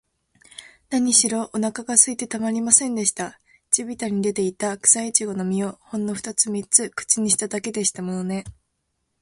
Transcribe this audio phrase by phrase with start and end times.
[0.89, 3.39] なにしろ、おなかがすいてたまりませんでした。
[3.69, 8.43] 地びたに出ていた、くさいちごの実を、ほんのふたつ三つ口にしただけでしたものね。